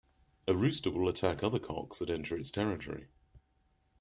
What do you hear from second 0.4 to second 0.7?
A